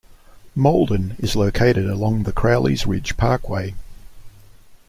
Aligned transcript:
Malden 0.55 1.15
is 1.19 1.35
located 1.35 1.87
along 1.87 2.23
the 2.23 2.33
Crowley's 2.33 2.87
Ridge 2.87 3.17
Parkway. 3.17 3.75